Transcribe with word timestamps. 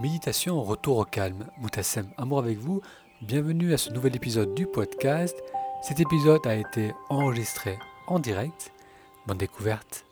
Méditation, 0.00 0.62
retour 0.62 0.96
au 0.96 1.04
calme. 1.04 1.46
Moutassem, 1.58 2.06
amour 2.16 2.38
avec 2.38 2.56
vous. 2.56 2.80
Bienvenue 3.20 3.74
à 3.74 3.76
ce 3.76 3.90
nouvel 3.90 4.16
épisode 4.16 4.54
du 4.54 4.66
podcast. 4.66 5.36
Cet 5.82 6.00
épisode 6.00 6.46
a 6.46 6.54
été 6.54 6.94
enregistré 7.10 7.78
en 8.06 8.18
direct. 8.18 8.72
Bonne 9.26 9.36
découverte. 9.36 10.06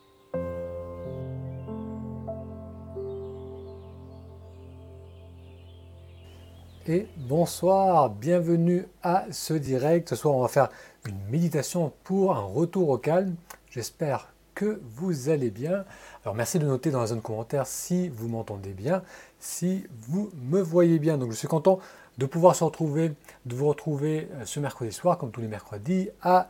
Et 6.87 7.07
bonsoir, 7.16 8.11
bienvenue 8.11 8.87
à 9.02 9.25
ce 9.30 9.55
direct. 9.55 10.11
Ce 10.11 10.16
soir, 10.16 10.34
on 10.34 10.43
va 10.43 10.48
faire 10.48 10.69
une 11.07 11.19
méditation 11.30 11.95
pour 12.05 12.37
un 12.37 12.43
retour 12.43 12.91
au 12.91 12.98
calme. 12.98 13.37
J'espère 13.70 14.34
que 14.59 14.81
vous 14.97 15.29
allez 15.29 15.53
bien. 15.53 15.85
Alors 16.25 16.35
merci 16.35 16.59
de 16.59 16.66
noter 16.66 16.91
dans 16.91 16.99
la 16.99 17.07
zone 17.07 17.23
commentaire 17.23 17.65
si 17.65 18.09
vous 18.09 18.27
m'entendez 18.27 18.73
bien, 18.73 19.05
si 19.39 19.87
vous 20.09 20.30
me 20.51 20.61
voyez 20.61 20.99
bien. 20.99 21.16
Donc 21.16 21.30
je 21.30 21.37
suis 21.37 21.47
content 21.47 21.79
de 22.19 22.27
pouvoir 22.27 22.57
se 22.57 22.65
retrouver, 22.65 23.13
de 23.47 23.55
vous 23.55 23.69
retrouver 23.69 24.29
euh, 24.35 24.45
ce 24.45 24.59
mercredi 24.59 24.91
soir, 24.91 25.16
comme 25.16 25.30
tous 25.30 25.41
les 25.41 25.47
mercredis, 25.47 26.11
à 26.23 26.49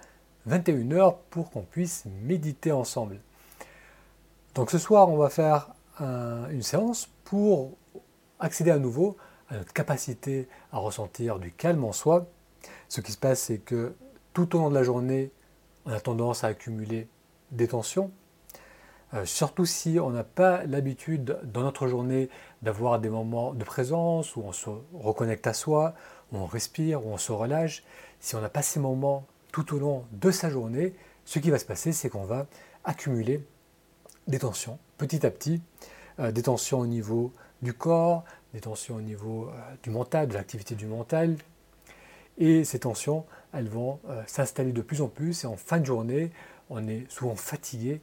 21h 0.48 1.16
pour 1.28 1.50
qu'on 1.50 1.60
puisse 1.60 2.04
méditer 2.22 2.72
ensemble. 2.72 3.20
Donc 4.54 4.70
ce 4.70 4.78
soir, 4.78 5.10
on 5.10 5.18
va 5.18 5.28
faire 5.28 5.68
une 6.00 6.62
séance 6.62 7.10
pour 7.24 7.72
accéder 8.38 8.70
à 8.70 8.78
nouveau 8.78 9.16
à 9.50 9.56
notre 9.56 9.72
capacité 9.72 10.48
à 10.72 10.78
ressentir 10.78 11.40
du 11.40 11.52
calme 11.52 11.84
en 11.84 11.92
soi. 11.92 12.26
Ce 12.88 13.02
qui 13.02 13.12
se 13.12 13.18
passe, 13.18 13.40
c'est 13.40 13.58
que 13.58 13.94
tout 14.32 14.56
au 14.56 14.60
long 14.60 14.70
de 14.70 14.74
la 14.74 14.84
journée, 14.84 15.30
on 15.84 15.92
a 15.92 16.00
tendance 16.00 16.44
à 16.44 16.46
accumuler 16.46 17.08
des 17.52 17.68
tensions. 17.68 18.10
Euh, 19.14 19.24
surtout 19.24 19.64
si 19.64 19.98
on 19.98 20.10
n'a 20.10 20.24
pas 20.24 20.64
l'habitude 20.66 21.38
dans 21.42 21.62
notre 21.62 21.88
journée 21.88 22.28
d'avoir 22.60 22.98
des 23.00 23.08
moments 23.08 23.54
de 23.54 23.64
présence 23.64 24.36
où 24.36 24.42
on 24.42 24.52
se 24.52 24.68
reconnecte 24.92 25.46
à 25.46 25.54
soi, 25.54 25.94
où 26.32 26.36
on 26.36 26.46
respire, 26.46 27.06
où 27.06 27.10
on 27.10 27.16
se 27.16 27.32
relâche. 27.32 27.84
Si 28.20 28.36
on 28.36 28.40
n'a 28.40 28.50
pas 28.50 28.62
ces 28.62 28.80
moments 28.80 29.26
tout 29.50 29.74
au 29.74 29.78
long 29.78 30.04
de 30.12 30.30
sa 30.30 30.50
journée, 30.50 30.94
ce 31.24 31.38
qui 31.38 31.50
va 31.50 31.58
se 31.58 31.64
passer, 31.64 31.92
c'est 31.92 32.10
qu'on 32.10 32.24
va 32.24 32.46
accumuler 32.84 33.42
des 34.26 34.38
tensions 34.38 34.78
petit 34.98 35.24
à 35.24 35.30
petit, 35.30 35.62
euh, 36.18 36.30
des 36.30 36.42
tensions 36.42 36.80
au 36.80 36.86
niveau 36.86 37.32
du 37.62 37.72
corps, 37.72 38.24
des 38.52 38.60
tensions 38.60 38.96
au 38.96 39.00
niveau 39.00 39.48
euh, 39.48 39.74
du 39.82 39.90
mental, 39.90 40.28
de 40.28 40.34
l'activité 40.34 40.74
du 40.74 40.86
mental. 40.86 41.36
Et 42.36 42.62
ces 42.64 42.80
tensions, 42.80 43.24
elles 43.52 43.68
vont 43.68 43.98
s'installer 44.28 44.70
de 44.70 44.80
plus 44.80 45.02
en 45.02 45.08
plus 45.08 45.42
et 45.42 45.48
en 45.48 45.56
fin 45.56 45.80
de 45.80 45.86
journée, 45.86 46.30
on 46.70 46.86
est 46.88 47.10
souvent 47.10 47.34
fatigué, 47.34 48.00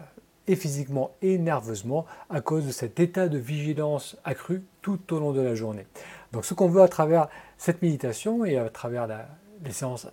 euh, 0.00 0.04
et 0.46 0.56
physiquement 0.56 1.10
et 1.22 1.38
nerveusement, 1.38 2.06
à 2.30 2.40
cause 2.40 2.66
de 2.66 2.72
cet 2.72 3.00
état 3.00 3.28
de 3.28 3.38
vigilance 3.38 4.16
accru 4.24 4.64
tout 4.82 5.12
au 5.12 5.18
long 5.18 5.32
de 5.32 5.40
la 5.40 5.54
journée. 5.54 5.86
Donc 6.32 6.44
ce 6.44 6.54
qu'on 6.54 6.68
veut 6.68 6.82
à 6.82 6.88
travers 6.88 7.28
cette 7.58 7.82
méditation 7.82 8.44
et 8.44 8.56
à 8.56 8.68
travers 8.68 9.08
les 9.62 9.72
séances 9.72 10.06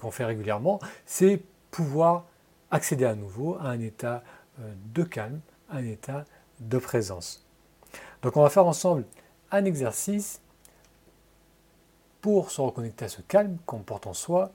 qu'on 0.00 0.10
fait 0.10 0.24
régulièrement, 0.24 0.80
c'est 1.06 1.42
pouvoir 1.70 2.26
accéder 2.70 3.04
à 3.04 3.14
nouveau 3.14 3.56
à 3.60 3.68
un 3.68 3.80
état 3.80 4.22
euh, 4.60 4.72
de 4.92 5.02
calme, 5.02 5.40
un 5.70 5.84
état 5.84 6.24
de 6.60 6.78
présence. 6.78 7.46
Donc 8.22 8.36
on 8.36 8.42
va 8.42 8.50
faire 8.50 8.66
ensemble 8.66 9.04
un 9.50 9.64
exercice 9.64 10.40
pour 12.20 12.50
se 12.50 12.60
reconnecter 12.60 13.06
à 13.06 13.08
ce 13.08 13.22
calme 13.22 13.56
qu'on 13.66 13.80
porte 13.80 14.06
en 14.06 14.14
soi. 14.14 14.52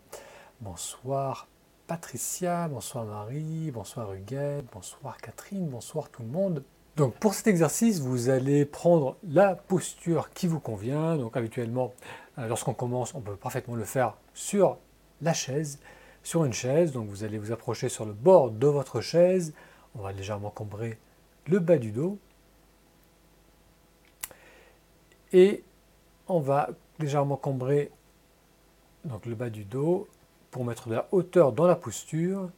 Bonsoir 0.62 1.48
Patricia, 1.88 2.68
bonsoir 2.68 3.06
Marie, 3.06 3.70
bonsoir 3.70 4.12
Huguette, 4.12 4.66
bonsoir 4.74 5.18
Catherine, 5.18 5.68
bonsoir 5.68 6.10
tout 6.10 6.24
le 6.24 6.28
monde. 6.28 6.64
Donc 6.96 7.14
pour 7.20 7.36
cet 7.36 7.46
exercice, 7.46 8.00
vous 8.00 8.30
allez 8.30 8.66
prendre 8.66 9.18
la 9.30 9.54
posture 9.54 10.32
qui 10.34 10.48
vous 10.48 10.60
convient. 10.60 11.16
Donc 11.16 11.38
habituellement, 11.38 11.94
euh, 12.40 12.48
lorsqu'on 12.48 12.74
commence, 12.74 13.14
on 13.14 13.22
peut 13.22 13.36
parfaitement 13.36 13.76
le 13.76 13.84
faire 13.84 14.16
sur 14.34 14.80
la 15.22 15.34
chaise, 15.34 15.80
sur 16.24 16.44
une 16.44 16.54
chaise. 16.54 16.92
Donc 16.92 17.08
vous 17.08 17.24
allez 17.24 17.38
vous 17.38 17.52
approcher 17.52 17.88
sur 17.88 18.06
le 18.08 18.14
bord 18.14 18.50
de 18.50 18.66
votre 18.66 19.00
chaise. 19.00 19.54
On 19.94 20.02
va 20.02 20.12
légèrement 20.12 20.50
combrer 20.50 20.98
le 21.46 21.60
bas 21.60 21.78
du 21.78 21.92
dos. 21.92 22.18
Et 25.34 25.64
on 26.28 26.40
va 26.40 26.70
légèrement 26.98 27.38
combrer 27.38 27.92
donc 29.04 29.28
le 29.28 29.36
bas 29.36 29.52
du 29.52 29.66
dos 29.66 30.08
pour 30.56 30.64
mettre 30.64 30.88
de 30.88 30.96
la 30.96 31.10
hauteur 31.12 31.52
dans 31.52 31.68
la 31.68 31.76
posture. 31.76 32.50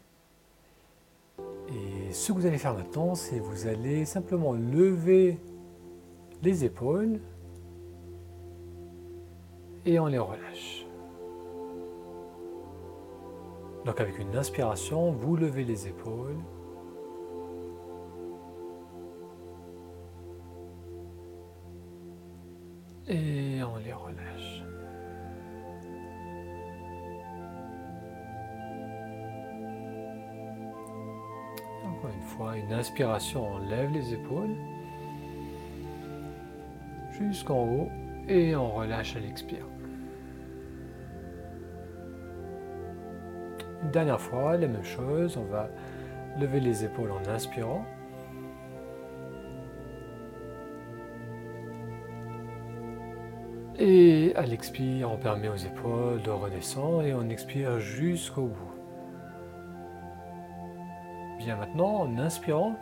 Et 1.68 2.13
ce 2.13 2.31
que 2.31 2.38
vous 2.38 2.46
allez 2.46 2.59
faire 2.59 2.75
maintenant, 2.75 3.16
c'est 3.16 3.40
vous 3.40 3.66
allez 3.66 4.06
simplement 4.06 4.53
lever 4.53 5.40
les 6.44 6.63
épaules 6.63 7.19
et 9.84 10.00
on 10.00 10.06
les 10.06 10.19
relâche. 10.19 10.86
Donc 13.84 14.00
avec 14.00 14.19
une 14.19 14.36
inspiration, 14.36 15.12
vous 15.13 15.36
levez 15.36 15.63
les 15.63 15.88
épaules. 15.88 16.38
Et 23.07 23.63
on 23.63 23.78
les 23.78 23.94
relâche. 23.94 24.47
Une 32.40 32.74
inspiration, 32.74 33.46
on 33.56 33.58
lève 33.70 33.92
les 33.92 34.14
épaules 34.14 34.56
jusqu'en 37.12 37.64
haut 37.64 37.90
et 38.28 38.56
on 38.56 38.72
relâche 38.72 39.16
à 39.16 39.20
l'expire. 39.20 39.66
Une 43.84 43.92
dernière 43.92 44.22
fois, 44.22 44.58
la 44.58 44.68
même 44.68 44.84
chose, 44.84 45.38
on 45.38 45.46
va 45.46 45.70
lever 46.40 46.59
les 46.59 46.84
épaules 46.84 47.12
en 47.12 47.30
inspirant. 47.30 47.86
Et 53.80 54.34
à 54.36 54.42
l'expire, 54.44 55.12
on 55.12 55.18
permet 55.18 55.50
aux 55.50 55.56
épaules 55.56 56.22
de 56.24 56.31
redescendre 56.31 57.04
et 57.04 57.14
on 57.14 57.30
expire 57.30 57.80
jusqu'au 57.80 58.48
bout 58.48 58.67
maintenant, 61.56 62.02
en 62.02 62.18
inspirant, 62.18 62.75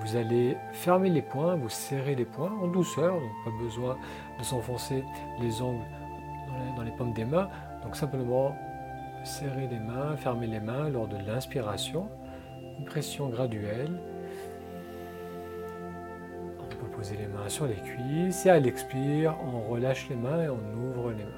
vous 0.00 0.16
allez 0.16 0.56
fermer 0.72 1.10
les 1.10 1.22
poings, 1.22 1.56
vous 1.56 1.68
serrez 1.68 2.14
les 2.14 2.24
poings 2.24 2.52
en 2.62 2.68
douceur, 2.68 3.14
donc 3.14 3.30
pas 3.44 3.50
besoin 3.62 3.98
de 4.38 4.44
s'enfoncer 4.44 5.04
les 5.40 5.60
ongles 5.60 5.84
dans 6.76 6.82
les, 6.82 6.90
pommes 6.90 7.12
des 7.12 7.24
mains. 7.24 7.48
Donc 7.82 7.96
simplement 7.96 8.56
serrer 9.24 9.66
les 9.68 9.78
mains, 9.78 10.16
fermer 10.16 10.46
les 10.46 10.60
mains 10.60 10.88
lors 10.88 11.06
de 11.06 11.16
l'inspiration, 11.18 12.08
une 12.78 12.84
pression 12.84 13.28
graduelle. 13.28 14.00
On 16.58 16.66
peut 16.66 16.90
poser 16.96 17.16
les 17.16 17.26
mains 17.26 17.48
sur 17.48 17.66
les 17.66 17.76
cuisses 17.76 18.46
et 18.46 18.50
à 18.50 18.58
l'expire, 18.58 19.36
on 19.44 19.70
relâche 19.70 20.08
les 20.08 20.16
mains 20.16 20.44
et 20.44 20.48
on 20.48 20.88
ouvre 20.88 21.10
les 21.10 21.24
mains. 21.24 21.30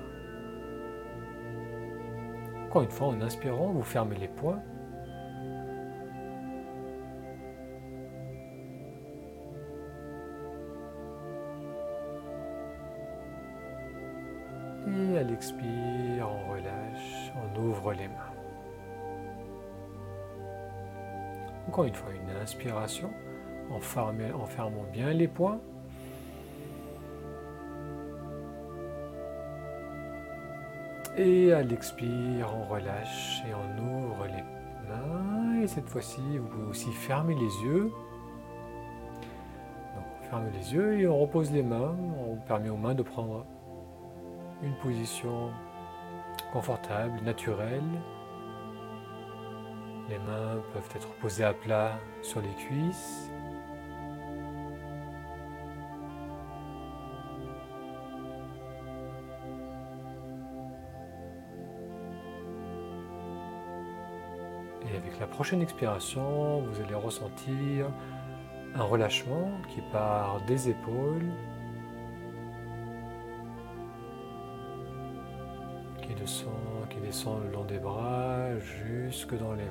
Encore 2.67 2.83
une 2.83 2.91
fois, 2.91 3.09
en 3.09 3.21
inspirant, 3.21 3.73
vous 3.73 3.83
fermez 3.83 4.17
les 4.17 4.29
poings 4.29 4.63
Et 14.87 15.19
à 15.19 15.23
l'expire, 15.23 16.29
on 16.29 16.53
relâche, 16.53 17.33
on 17.37 17.61
ouvre 17.61 17.93
les 17.93 18.09
mains. 18.09 18.33
Encore 21.69 21.85
une 21.85 21.95
fois, 21.95 22.11
une 22.13 22.37
inspiration 22.43 23.11
en, 23.71 23.81
fermant 23.81 24.85
bien 24.93 25.13
les 25.13 25.29
poings. 25.29 25.61
Et 31.17 31.53
à 31.53 31.63
l'expire, 31.63 32.49
on 32.55 32.65
relâche 32.73 33.43
et 33.49 33.53
on 33.55 33.83
ouvre 33.83 34.27
les 34.27 34.43
mains. 34.89 35.63
Et 35.63 35.67
cette 35.67 35.89
fois-ci, 35.89 36.21
vous 36.39 36.49
pouvez 36.49 36.69
aussi 36.71 36.91
fermer 36.93 37.35
les 37.35 37.65
yeux. 37.65 37.93
Donc, 39.95 40.05
on 40.21 40.25
ferme 40.25 40.47
les 40.53 40.75
yeux 40.75 40.99
et 40.99 41.07
on 41.07 41.19
repose 41.19 41.53
les 41.53 41.63
mains. 41.63 41.95
On 42.27 42.37
permet 42.37 42.71
aux 42.71 42.77
mains 42.77 42.95
de 42.95 43.03
prendre 43.03 43.45
une 44.63 44.75
position 44.75 45.51
confortable, 46.53 47.21
naturelle. 47.23 47.83
Les 50.09 50.19
mains 50.19 50.61
peuvent 50.73 50.89
être 50.95 51.13
posées 51.15 51.45
à 51.45 51.53
plat 51.53 51.99
sur 52.21 52.41
les 52.41 52.55
cuisses. 52.55 53.31
Et 64.83 64.97
avec 64.97 65.19
la 65.19 65.27
prochaine 65.27 65.63
expiration, 65.63 66.61
vous 66.63 66.81
allez 66.81 66.95
ressentir 66.95 67.87
un 68.75 68.83
relâchement 68.83 69.51
qui 69.69 69.81
part 69.93 70.41
des 70.47 70.69
épaules 70.69 71.31
qui 76.91 77.01
descend 77.01 77.43
le 77.45 77.51
long 77.51 77.65
des 77.65 77.79
bras 77.79 78.57
jusque 78.59 79.37
dans 79.37 79.55
les 79.55 79.65
mains. 79.65 79.71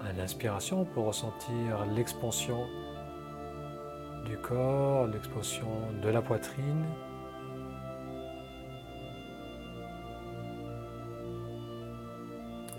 À 0.00 0.12
l'inspiration, 0.14 0.80
on 0.80 0.84
peut 0.84 1.00
ressentir 1.00 1.84
l'expansion 1.94 2.66
du 4.24 4.36
corps, 4.38 5.08
l'expansion 5.08 5.68
de 6.02 6.08
la 6.08 6.22
poitrine. 6.22 6.86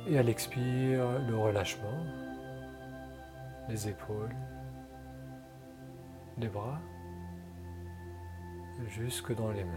Et 0.05 0.17
à 0.17 0.23
l'expire, 0.23 1.19
le 1.27 1.37
relâchement 1.37 2.03
des 3.69 3.87
épaules, 3.87 4.35
des 6.37 6.49
bras, 6.49 6.79
jusque 8.87 9.33
dans 9.33 9.51
les 9.51 9.63
mains. 9.63 9.71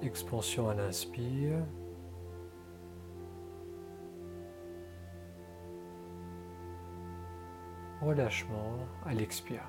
Expansion 0.00 0.70
à 0.70 0.74
l'inspire. 0.74 1.58
Relâchement 8.00 8.78
à 9.04 9.12
l'expire. 9.12 9.68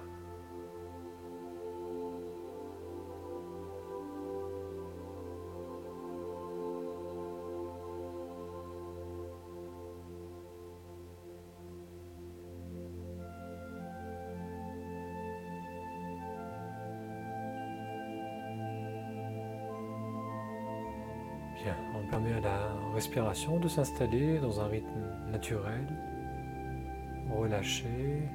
Respiration 23.00 23.62
de 23.62 23.69
s'installer 23.69 24.40
dans 24.40 24.60
un 24.60 24.68
rythme 24.68 25.06
naturel, 25.31 25.88
relâché. 27.34 28.28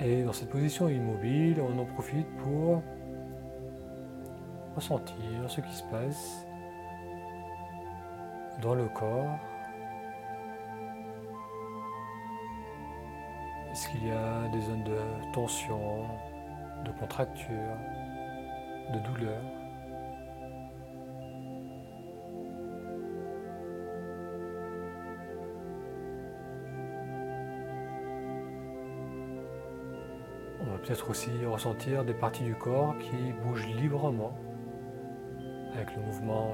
Et 0.00 0.24
dans 0.24 0.32
cette 0.32 0.50
position 0.50 0.88
immobile, 0.88 1.60
on 1.60 1.78
en 1.78 1.84
profite 1.84 2.26
pour 2.38 2.82
ressentir 4.74 5.14
ce 5.46 5.60
qui 5.60 5.72
se 5.72 5.84
passe 5.84 6.44
dans 8.60 8.74
le 8.74 8.88
corps. 8.88 9.38
Qu'il 13.90 14.06
y 14.06 14.10
a 14.10 14.48
des 14.52 14.60
zones 14.60 14.84
de 14.84 14.98
tension, 15.32 16.04
de 16.84 16.90
contracture, 16.92 17.76
de 18.92 18.98
douleur 19.00 19.42
On 30.62 30.72
va 30.72 30.78
peut-être 30.78 31.08
aussi 31.08 31.30
ressentir 31.46 32.04
des 32.04 32.12
parties 32.12 32.44
du 32.44 32.54
corps 32.54 32.94
qui 32.98 33.32
bougent 33.42 33.66
librement 33.66 34.36
avec 35.74 35.96
le 35.96 36.02
mouvement 36.02 36.52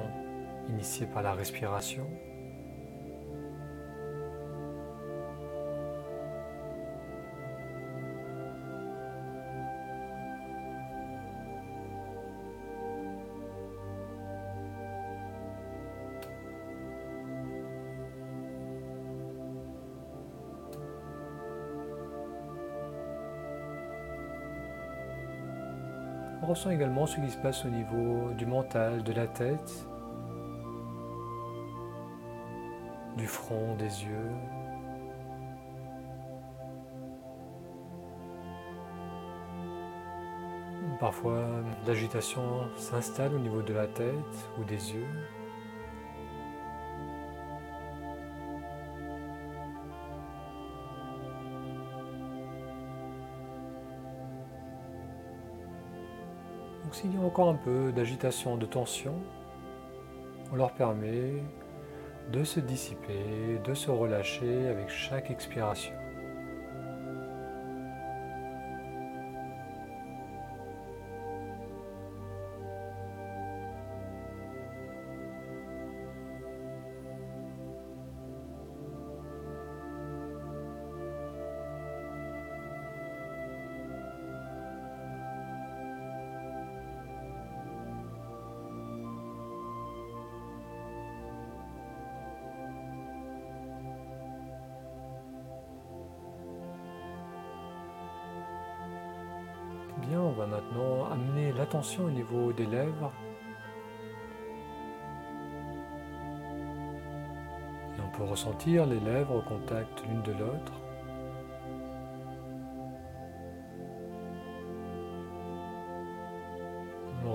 initié 0.68 1.06
par 1.06 1.22
la 1.22 1.34
respiration. 1.34 2.06
Ressent 26.56 26.70
également 26.70 27.04
ce 27.06 27.20
qui 27.20 27.30
se 27.30 27.36
passe 27.36 27.66
au 27.66 27.68
niveau 27.68 28.32
du 28.32 28.46
mental, 28.46 29.02
de 29.02 29.12
la 29.12 29.26
tête, 29.26 29.86
du 33.18 33.26
front, 33.26 33.74
des 33.76 33.84
yeux. 33.84 34.30
Parfois, 40.98 41.44
l'agitation 41.86 42.42
s'installe 42.78 43.34
au 43.34 43.38
niveau 43.38 43.60
de 43.60 43.74
la 43.74 43.86
tête 43.86 44.48
ou 44.58 44.64
des 44.64 44.94
yeux. 44.94 45.06
S'il 56.96 57.14
y 57.14 57.18
a 57.18 57.20
encore 57.20 57.50
un 57.50 57.56
peu 57.56 57.92
d'agitation, 57.92 58.56
de 58.56 58.64
tension, 58.64 59.16
on 60.50 60.56
leur 60.56 60.72
permet 60.72 61.42
de 62.32 62.42
se 62.42 62.58
dissiper, 62.58 63.60
de 63.62 63.74
se 63.74 63.90
relâcher 63.90 64.68
avec 64.68 64.88
chaque 64.88 65.30
expiration. 65.30 65.92
Va 100.36 100.46
maintenant 100.46 101.10
amener 101.10 101.52
l'attention 101.52 102.04
au 102.04 102.10
niveau 102.10 102.52
des 102.52 102.66
lèvres. 102.66 103.12
Et 107.96 108.00
on 108.04 108.16
peut 108.16 108.24
ressentir 108.24 108.86
les 108.86 109.00
lèvres 109.00 109.36
au 109.36 109.42
contact 109.42 110.02
l'une 110.06 110.22
de 110.22 110.32
l'autre. 110.32 110.72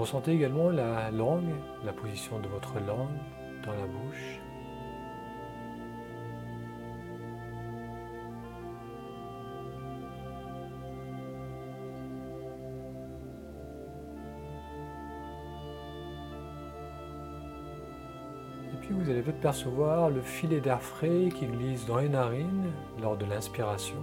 Ressentez 0.01 0.31
également 0.31 0.71
la 0.71 1.11
langue, 1.11 1.53
la 1.85 1.93
position 1.93 2.39
de 2.39 2.47
votre 2.47 2.79
langue 2.79 3.19
dans 3.63 3.73
la 3.73 3.85
bouche. 3.85 4.39
Allez 19.21 19.31
peut-être 19.31 19.41
percevoir 19.41 20.09
le 20.09 20.21
filet 20.21 20.59
d'air 20.59 20.81
frais 20.81 21.29
qui 21.35 21.45
glisse 21.45 21.85
dans 21.85 21.97
les 21.97 22.09
narines 22.09 22.71
lors 22.99 23.17
de 23.17 23.25
l'inspiration. 23.25 23.97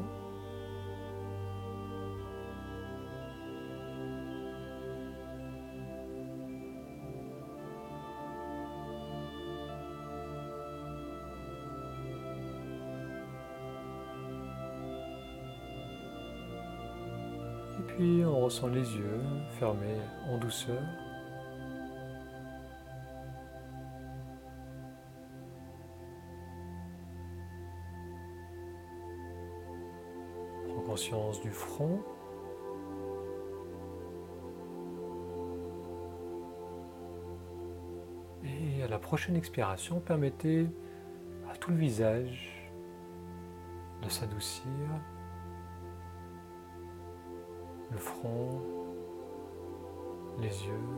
Et 17.79 17.93
Puis 17.93 18.25
on 18.25 18.45
ressent 18.45 18.69
les 18.69 18.97
yeux 18.97 19.21
fermés 19.59 20.01
en 20.31 20.39
douceur. 20.39 20.83
Front. 31.51 32.01
Et 38.45 38.83
à 38.83 38.89
la 38.89 38.99
prochaine 38.99 39.37
expiration, 39.37 40.01
permettez 40.01 40.67
à 41.51 41.57
tout 41.57 41.71
le 41.71 41.77
visage 41.77 42.73
de 44.03 44.09
s'adoucir 44.09 44.71
le 47.91 47.97
front, 47.97 48.63
les 50.41 50.67
yeux, 50.67 50.89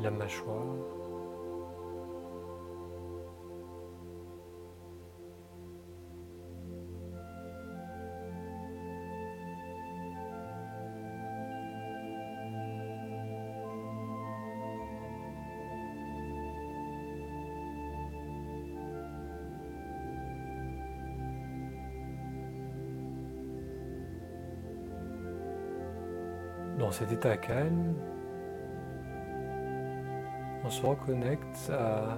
la 0.00 0.10
mâchoire. 0.10 1.05
Cet 26.96 27.12
état 27.12 27.36
calme, 27.36 27.94
on 30.64 30.70
se 30.70 30.80
reconnecte 30.86 31.70
à 31.70 32.16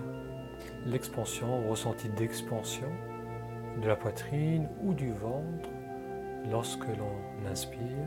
l'expansion, 0.86 1.66
au 1.66 1.70
ressenti 1.70 2.08
d'expansion 2.10 2.86
de 3.82 3.88
la 3.88 3.96
poitrine 3.96 4.68
ou 4.84 4.94
du 4.94 5.12
ventre 5.12 5.68
lorsque 6.48 6.86
l'on 6.86 7.50
inspire. 7.50 8.06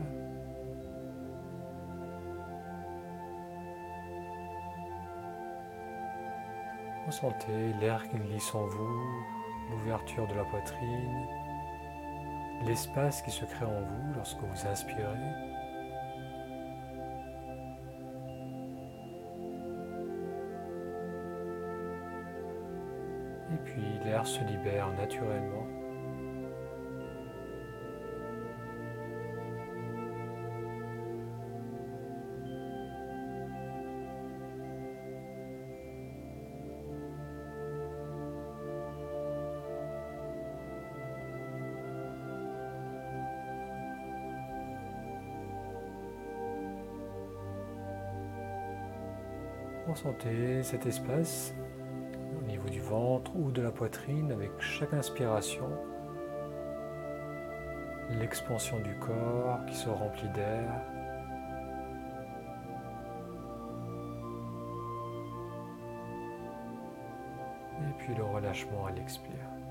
Ressentez 7.04 7.74
l'air 7.82 8.08
qui 8.08 8.16
glisse 8.16 8.54
en 8.54 8.64
vous, 8.64 9.00
l'ouverture 9.72 10.26
de 10.26 10.34
la 10.36 10.44
poitrine, 10.44 11.26
l'espace 12.64 13.20
qui 13.20 13.30
se 13.30 13.44
crée 13.44 13.66
en 13.66 13.82
vous 13.82 14.14
lorsque 14.14 14.40
vous 14.40 14.66
inspirez. 14.66 15.61
Puis 23.72 23.98
l'air 24.04 24.26
se 24.26 24.40
libère 24.44 24.88
naturellement. 24.92 25.66
Ressentez 49.88 50.62
cet 50.62 50.86
espace 50.86 51.54
ou 52.92 53.50
de 53.50 53.62
la 53.62 53.70
poitrine 53.70 54.32
avec 54.32 54.50
chaque 54.60 54.92
inspiration, 54.92 55.68
l'expansion 58.10 58.78
du 58.80 58.94
corps 58.96 59.64
qui 59.66 59.74
se 59.74 59.88
remplit 59.88 60.28
d'air. 60.34 60.70
Et 67.80 67.92
puis 67.98 68.14
le 68.14 68.24
relâchement 68.24 68.86
à 68.86 68.90
l'expire. 68.90 69.61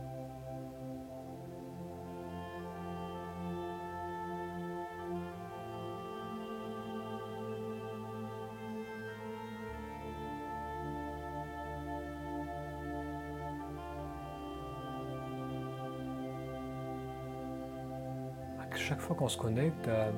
Chaque 19.01 19.07
fois 19.07 19.15
qu'on 19.15 19.29
se 19.29 19.37
connecte 19.37 19.87
à 19.87 20.11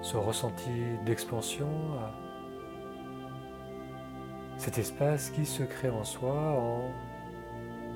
ce 0.00 0.16
ressenti 0.16 0.70
d'expansion, 1.04 1.66
à 2.00 2.12
cet 4.58 4.78
espace 4.78 5.30
qui 5.30 5.44
se 5.44 5.64
crée 5.64 5.90
en 5.90 6.04
soi, 6.04 6.34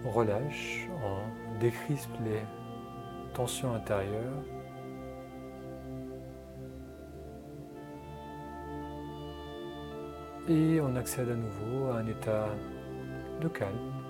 on 0.05 0.11
relâche, 0.11 0.89
on 1.05 1.61
décrispe 1.61 2.11
les 2.25 2.43
tensions 3.35 3.73
intérieures. 3.73 4.43
Et 10.49 10.81
on 10.81 10.97
accède 10.97 11.29
à 11.29 11.37
nouveau 11.37 11.93
à 11.93 11.99
un 11.99 12.07
état 12.09 12.49
de 13.41 13.47
calme. 13.47 14.08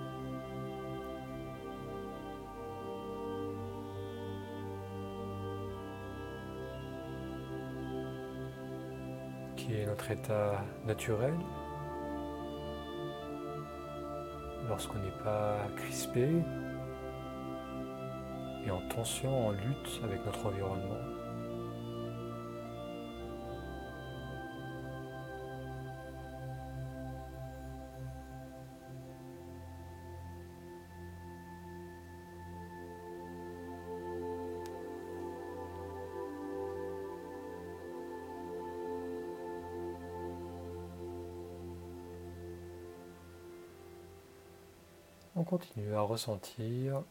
Qui 9.69 9.85
notre 9.85 10.09
état 10.09 10.63
naturel, 10.87 11.33
lorsqu'on 14.67 14.97
n'est 14.97 15.23
pas 15.23 15.57
crispé 15.75 16.27
et 18.65 18.71
en 18.71 18.81
tension, 18.89 19.47
en 19.47 19.51
lutte 19.51 20.01
avec 20.03 20.25
notre 20.25 20.47
environnement. 20.47 21.18
On 45.35 45.43
continue 45.43 45.93
à 45.95 46.01
ressentir. 46.01 47.03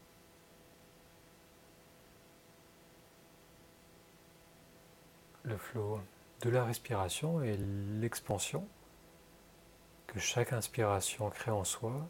Le 5.43 5.57
flot 5.57 5.99
de 6.41 6.49
la 6.49 6.63
respiration 6.63 7.41
et 7.41 7.57
l'expansion 7.99 8.67
que 10.07 10.19
chaque 10.19 10.53
inspiration 10.53 11.29
crée 11.29 11.51
en 11.51 11.63
soi 11.63 12.07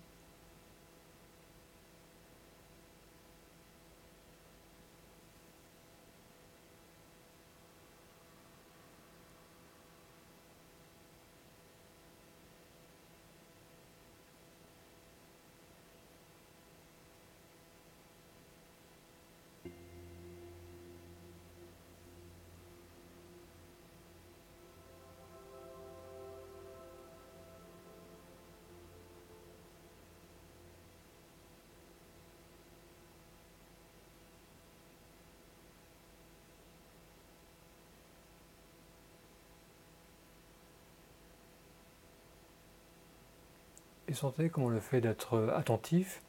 Et 44.10 44.14
sentez 44.14 44.50
comment 44.50 44.70
le 44.70 44.80
fait 44.80 45.02
d'être 45.02 45.54
attentif 45.56 46.24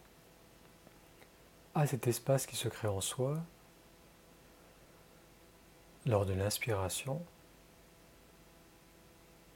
à 1.75 1.87
cet 1.87 2.07
espace 2.07 2.47
qui 2.47 2.55
se 2.55 2.69
crée 2.69 2.89
en 2.89 3.01
soi 3.01 3.39
lors 6.05 6.27
de 6.27 6.35
l'inspiration, 6.35 7.23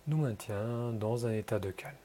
nous 0.07 0.17
maintient 0.19 0.93
dans 0.93 1.27
un 1.27 1.33
état 1.33 1.59
de 1.59 1.71
calme. 1.71 1.97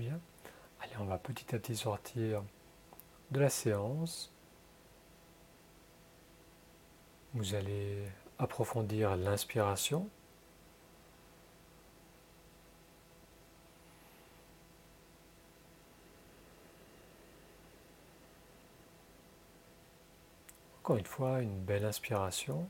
Bien. 0.00 0.18
Allez, 0.80 0.92
on 0.98 1.04
va 1.04 1.18
petit 1.32 1.54
à 1.54 1.58
petit 1.58 1.76
sortir 1.76 2.42
de 3.30 3.40
la 3.40 3.50
séance. 3.50 4.32
Vous 7.34 7.54
allez 7.54 8.02
approfondir 8.38 9.16
l'inspiration. 9.16 10.08
Encore 20.82 20.96
une 20.96 21.06
fois, 21.06 21.40
une 21.42 21.60
belle 21.60 21.84
inspiration. 21.84 22.68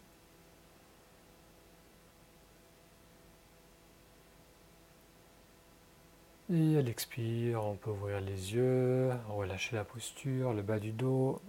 Et 6.53 6.77
à 6.77 6.83
l'expire, 6.83 7.65
on 7.65 7.77
peut 7.77 7.91
ouvrir 7.91 8.21
les 8.21 8.55
yeux, 8.55 9.13
relâcher 9.29 9.77
la 9.77 9.85
posture, 9.85 10.53
le 10.53 10.63
bas 10.63 10.81
du 10.81 10.91
dos, 10.91 11.41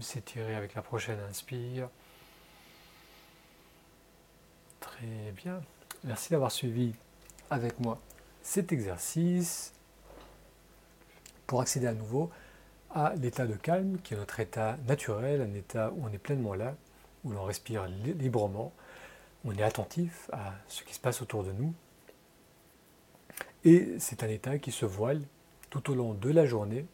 s'étirer 0.00 0.56
avec 0.56 0.74
la 0.74 0.82
prochaine 0.82 1.20
inspire. 1.20 1.88
Très 4.80 5.32
bien. 5.36 5.60
Merci 6.02 6.32
d'avoir 6.32 6.50
suivi 6.50 6.94
avec 7.48 7.78
moi 7.78 8.00
cet 8.42 8.72
exercice 8.72 9.72
pour 11.46 11.60
accéder 11.60 11.86
à 11.86 11.94
nouveau 11.94 12.30
à 12.92 13.14
l'état 13.14 13.46
de 13.46 13.54
calme 13.54 13.98
qui 14.02 14.14
est 14.14 14.16
notre 14.16 14.40
état 14.40 14.78
naturel, 14.88 15.42
un 15.42 15.54
état 15.54 15.92
où 15.92 16.04
on 16.04 16.12
est 16.12 16.18
pleinement 16.18 16.54
là, 16.54 16.74
où 17.22 17.30
l'on 17.30 17.44
respire 17.44 17.86
librement, 17.86 18.72
où 19.44 19.52
on 19.52 19.54
est 19.54 19.62
attentif 19.62 20.28
à 20.32 20.54
ce 20.66 20.82
qui 20.82 20.92
se 20.92 21.00
passe 21.00 21.22
autour 21.22 21.44
de 21.44 21.52
nous, 21.52 21.72
et 23.64 23.96
c'est 23.98 24.22
un 24.22 24.28
état 24.28 24.58
qui 24.58 24.72
se 24.72 24.86
voile 24.86 25.22
tout 25.68 25.90
au 25.90 25.94
long 25.94 26.14
de 26.14 26.30
la 26.30 26.46
journée. 26.46 26.86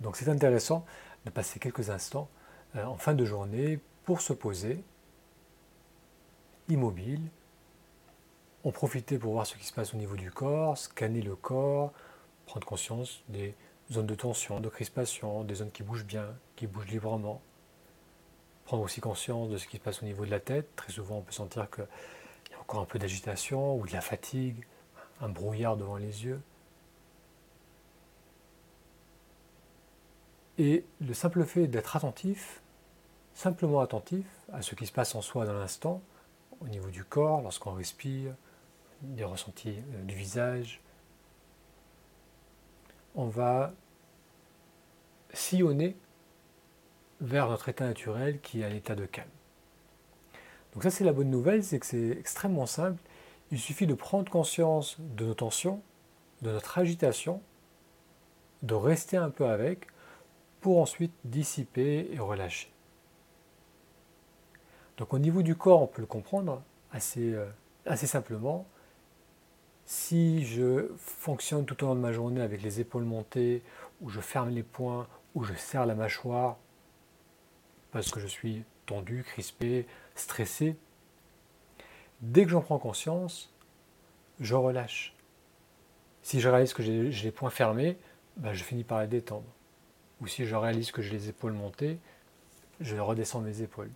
Donc 0.00 0.16
c'est 0.16 0.28
intéressant 0.28 0.84
de 1.24 1.30
passer 1.30 1.58
quelques 1.58 1.90
instants 1.90 2.28
euh, 2.76 2.84
en 2.84 2.96
fin 2.96 3.14
de 3.14 3.24
journée 3.24 3.78
pour 4.04 4.20
se 4.20 4.32
poser, 4.32 4.82
immobile, 6.68 7.22
en 8.64 8.72
profiter 8.72 9.18
pour 9.18 9.32
voir 9.32 9.46
ce 9.46 9.56
qui 9.56 9.64
se 9.64 9.72
passe 9.72 9.94
au 9.94 9.96
niveau 9.96 10.16
du 10.16 10.30
corps, 10.30 10.76
scanner 10.78 11.22
le 11.22 11.36
corps, 11.36 11.92
prendre 12.46 12.66
conscience 12.66 13.22
des 13.28 13.54
zones 13.90 14.06
de 14.06 14.14
tension, 14.14 14.60
de 14.60 14.68
crispation, 14.68 15.44
des 15.44 15.56
zones 15.56 15.70
qui 15.70 15.82
bougent 15.82 16.06
bien, 16.06 16.26
qui 16.56 16.66
bougent 16.66 16.88
librement. 16.88 17.40
Prendre 18.64 18.82
aussi 18.82 19.00
conscience 19.00 19.50
de 19.50 19.56
ce 19.56 19.66
qui 19.66 19.76
se 19.76 19.82
passe 19.82 20.02
au 20.02 20.06
niveau 20.06 20.24
de 20.24 20.30
la 20.30 20.40
tête. 20.40 20.74
Très 20.76 20.92
souvent, 20.92 21.18
on 21.18 21.22
peut 21.22 21.32
sentir 21.32 21.68
qu'il 21.70 21.84
y 22.52 22.54
a 22.54 22.60
encore 22.60 22.80
un 22.80 22.84
peu 22.84 22.98
d'agitation 22.98 23.76
ou 23.76 23.86
de 23.86 23.92
la 23.92 24.00
fatigue 24.00 24.64
un 25.22 25.28
brouillard 25.28 25.76
devant 25.76 25.96
les 25.96 26.24
yeux. 26.24 26.40
Et 30.58 30.84
le 31.00 31.14
simple 31.14 31.44
fait 31.44 31.66
d'être 31.66 31.96
attentif, 31.96 32.60
simplement 33.32 33.80
attentif 33.80 34.26
à 34.52 34.60
ce 34.60 34.74
qui 34.74 34.86
se 34.86 34.92
passe 34.92 35.14
en 35.14 35.22
soi 35.22 35.46
dans 35.46 35.54
l'instant, 35.54 36.02
au 36.60 36.68
niveau 36.68 36.90
du 36.90 37.04
corps, 37.04 37.40
lorsqu'on 37.40 37.72
respire, 37.72 38.34
des 39.00 39.24
ressentis 39.24 39.78
euh, 39.94 40.02
du 40.02 40.14
visage, 40.14 40.80
on 43.14 43.26
va 43.26 43.72
sillonner 45.32 45.96
vers 47.20 47.48
notre 47.48 47.68
état 47.68 47.86
naturel 47.86 48.40
qui 48.40 48.60
est 48.60 48.64
un 48.64 48.74
état 48.74 48.94
de 48.94 49.06
calme. 49.06 49.28
Donc 50.74 50.82
ça 50.82 50.90
c'est 50.90 51.04
la 51.04 51.12
bonne 51.12 51.30
nouvelle, 51.30 51.64
c'est 51.64 51.78
que 51.78 51.86
c'est 51.86 52.10
extrêmement 52.10 52.66
simple 52.66 53.00
il 53.52 53.60
suffit 53.60 53.86
de 53.86 53.94
prendre 53.94 54.32
conscience 54.32 54.96
de 54.98 55.26
nos 55.26 55.34
tensions, 55.34 55.82
de 56.40 56.50
notre 56.50 56.78
agitation, 56.78 57.42
de 58.62 58.74
rester 58.74 59.18
un 59.18 59.28
peu 59.28 59.46
avec, 59.46 59.86
pour 60.62 60.80
ensuite 60.80 61.12
dissiper 61.24 62.08
et 62.10 62.18
relâcher. 62.18 62.72
Donc 64.96 65.12
au 65.12 65.18
niveau 65.18 65.42
du 65.42 65.54
corps, 65.54 65.82
on 65.82 65.86
peut 65.86 66.00
le 66.00 66.06
comprendre 66.06 66.62
assez, 66.92 67.34
euh, 67.34 67.46
assez 67.84 68.06
simplement. 68.06 68.66
Si 69.84 70.44
je 70.46 70.90
fonctionne 70.96 71.66
tout 71.66 71.84
au 71.84 71.88
long 71.88 71.94
de 71.94 72.00
ma 72.00 72.12
journée 72.12 72.40
avec 72.40 72.62
les 72.62 72.80
épaules 72.80 73.04
montées, 73.04 73.62
ou 74.00 74.08
je 74.08 74.20
ferme 74.20 74.48
les 74.48 74.62
poings, 74.62 75.06
ou 75.34 75.44
je 75.44 75.52
serre 75.54 75.84
la 75.84 75.94
mâchoire, 75.94 76.56
parce 77.90 78.10
que 78.10 78.18
je 78.18 78.26
suis 78.26 78.64
tendu, 78.86 79.24
crispé, 79.24 79.86
stressé, 80.14 80.76
Dès 82.22 82.44
que 82.44 82.50
j'en 82.50 82.60
prends 82.60 82.78
conscience, 82.78 83.52
je 84.38 84.54
relâche. 84.54 85.14
Si 86.22 86.40
je 86.40 86.48
réalise 86.48 86.72
que 86.72 86.82
j'ai 86.82 87.10
les 87.10 87.30
poings 87.32 87.50
fermés, 87.50 87.98
ben, 88.36 88.52
je 88.52 88.62
finis 88.62 88.84
par 88.84 89.00
les 89.00 89.08
détendre. 89.08 89.44
Ou 90.20 90.28
si 90.28 90.46
je 90.46 90.54
réalise 90.54 90.92
que 90.92 91.02
j'ai 91.02 91.10
les 91.10 91.28
épaules 91.28 91.52
montées, 91.52 91.98
je 92.80 92.96
redescends 92.96 93.40
mes 93.40 93.62
épaules. 93.62 93.90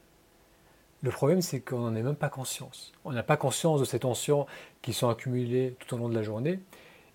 Le 1.03 1.11
problème, 1.11 1.41
c'est 1.41 1.61
qu'on 1.61 1.79
n'en 1.79 1.95
est 1.95 2.03
même 2.03 2.17
pas 2.17 2.29
conscience. 2.29 2.93
On 3.05 3.13
n'a 3.13 3.23
pas 3.23 3.37
conscience 3.37 3.79
de 3.79 3.85
ces 3.85 4.01
tensions 4.01 4.47
qui 4.83 4.93
sont 4.93 5.09
accumulées 5.09 5.77
tout 5.79 5.95
au 5.95 5.99
long 5.99 6.09
de 6.09 6.15
la 6.15 6.25
journée. 6.25 6.59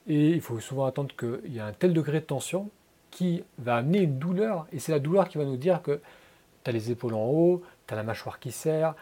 Et 0.07 0.29
il 0.29 0.41
faut 0.41 0.61
souvent 0.61 0.85
attendre 0.85 1.13
qu'il 1.15 1.53
y 1.53 1.59
a 1.59 1.65
un 1.65 1.73
tel 1.73 1.93
degré 1.93 2.21
de 2.21 2.25
tension 2.25 2.69
qui 3.09 3.43
va 3.57 3.75
amener 3.75 3.99
une 3.99 4.17
douleur. 4.17 4.65
Et 4.71 4.79
c'est 4.79 4.93
la 4.93 4.99
douleur 4.99 5.27
qui 5.27 5.37
va 5.37 5.43
nous 5.43 5.57
dire 5.57 5.81
que 5.81 5.99
tu 6.63 6.69
as 6.69 6.73
les 6.73 6.89
épaules 6.89 7.15
en 7.15 7.25
haut, 7.25 7.63
tu 7.85 7.93
as 7.93 7.97
la 7.97 8.03
mâchoire 8.03 8.39
qui 8.39 8.53
serre, 8.53 8.95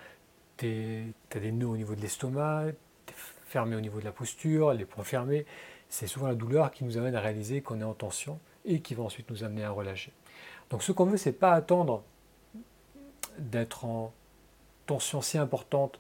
tu 0.60 1.14
as 1.36 1.40
des 1.40 1.52
nœuds 1.52 1.68
au 1.68 1.78
niveau 1.78 1.96
de 1.96 2.02
l'estomac, 2.02 2.66
tu 3.06 3.14
es 3.14 3.18
fermé 3.46 3.76
au 3.76 3.82
niveau 3.82 4.00
de 4.00 4.06
la 4.06 4.12
posture, 4.12 4.74
les 4.74 4.86
points 4.86 5.04
fermés. 5.04 5.46
C'est 5.90 6.08
souvent 6.08 6.28
la 6.28 6.36
douleur 6.36 6.72
qui 6.72 6.84
nous 6.84 6.98
amène 6.98 7.16
à 7.16 7.20
réaliser 7.20 7.62
qu'on 7.62 7.80
est 7.82 7.86
en 7.86 7.94
tension 7.94 8.40
et 8.66 8.82
qui 8.82 8.94
va 8.94 9.04
ensuite 9.04 9.30
nous 9.32 9.44
amener 9.44 9.64
à 9.64 9.72
relâcher. 9.72 10.12
Donc 10.70 10.84
ce 10.84 10.92
qu'on 10.92 11.06
veut, 11.06 11.18
c'est 11.18 11.32
pas 11.32 11.54
attendre 11.54 12.04
d'être 13.40 13.86
en 13.86 14.14
tension 14.86 15.22
si 15.22 15.38
importante 15.38 16.00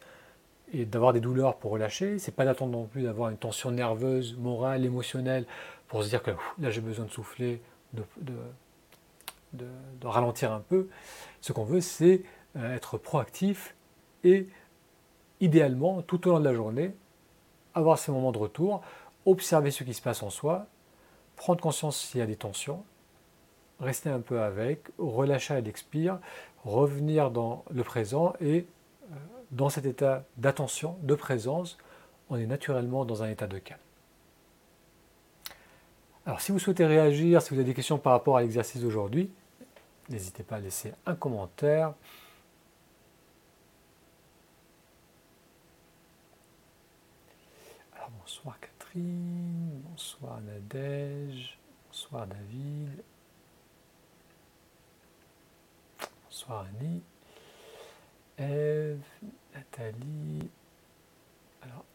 et 0.74 0.86
d'avoir 0.86 1.14
des 1.14 1.22
douleurs 1.22 1.56
pour 1.58 1.72
relâcher. 1.72 2.20
C'est 2.20 2.36
pas 2.36 2.46
d'attendre 2.46 2.74
non 2.74 2.86
plus 2.86 3.04
d'avoir 3.04 3.30
une 3.30 3.38
tension 3.38 3.72
nerveuse, 3.72 4.36
morale, 4.38 4.86
émotionnelle 4.86 5.46
pour 5.88 6.04
se 6.04 6.10
dire 6.10 6.22
que 6.22 6.32
là 6.60 6.70
j'ai 6.70 6.82
besoin 6.82 7.06
de 7.06 7.12
souffler, 7.12 7.62
de, 7.94 8.04
de, 9.54 9.66
ralentir 10.04 10.52
un 10.52 10.60
peu. 10.60 10.88
Ce 11.42 11.54
qu'on 11.54 11.64
veut, 11.64 11.82
c'est 11.82 12.22
euh, 12.56 12.76
être 12.76 12.98
proactif 12.98 13.76
et 14.24 14.48
idéalement, 15.40 16.02
tout 16.02 16.28
au 16.28 16.32
long 16.32 16.40
de 16.40 16.46
la 16.46 16.54
journée, 16.54 16.94
avoir 17.74 17.98
ces 17.98 18.12
moments 18.12 18.32
de 18.32 18.38
retour, 18.38 18.82
observer 19.26 19.72
ce 19.72 19.84
qui 19.84 19.94
se 19.94 20.02
passe 20.02 20.24
en 20.24 20.30
soi, 20.30 20.68
prendre 21.36 21.62
conscience 21.62 21.98
s'il 21.98 22.20
y 22.20 22.24
a 22.24 22.26
des 22.26 22.36
tensions, 22.36 22.84
rester 23.80 24.10
un 24.10 24.20
peu 24.20 24.42
avec, 24.42 24.84
relâcher 24.98 25.54
à 25.54 25.62
l'expire, 25.62 26.20
revenir 26.66 27.32
dans 27.32 27.64
le 27.72 27.84
présent 27.84 28.34
et 28.42 28.68
euh, 29.12 29.16
dans 29.52 29.70
cet 29.70 29.86
état 29.86 30.26
d'attention, 30.38 30.98
de 31.04 31.16
présence, 31.16 31.78
on 32.30 32.36
est 32.38 32.46
naturellement 32.46 33.06
dans 33.06 33.24
un 33.24 33.30
état 33.30 33.48
de 33.48 33.58
calme. 33.58 33.80
Alors 36.26 36.42
si 36.42 36.52
vous 36.52 36.60
souhaitez 36.60 36.86
réagir, 36.86 37.42
si 37.42 37.50
vous 37.50 37.56
avez 37.56 37.64
des 37.64 37.74
questions 37.74 37.98
par 37.98 38.14
rapport 38.14 38.38
à 38.38 38.42
l'exercice 38.42 38.82
d'aujourd'hui, 38.82 39.32
n'hésitez 40.10 40.44
pas 40.44 40.58
à 40.58 40.60
laisser 40.60 40.94
un 41.06 41.16
commentaire. 41.16 41.94
Bonsoir 48.22 48.60
Bonsoir 49.02 50.42
Nadège, 50.42 51.58
bonsoir 51.88 52.28
David, 52.28 53.02
bonsoir 56.26 56.66
Annie, 56.66 57.02
Eve, 58.38 59.00
Nathalie, 59.54 60.50
alors 61.62 61.86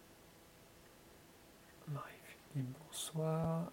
Marie-Philippe, 1.89 2.75
bonsoir. 2.87 3.71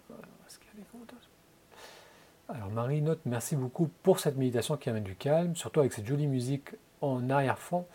Alors 2.48 2.68
Marie 2.68 3.00
note, 3.00 3.20
merci 3.24 3.56
beaucoup 3.56 3.88
pour 4.02 4.20
cette 4.20 4.36
méditation 4.36 4.76
qui 4.76 4.90
amène 4.90 5.04
du 5.04 5.16
calme, 5.16 5.56
surtout 5.56 5.80
avec 5.80 5.94
cette 5.94 6.06
jolie 6.06 6.26
musique 6.26 6.68
en 7.00 7.30
arrière-fond. 7.30 7.86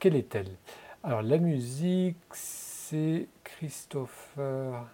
Quelle 0.00 0.16
est-elle? 0.16 0.50
Alors 1.04 1.22
la 1.22 1.38
musique, 1.38 2.16
Christopher. 3.44 4.86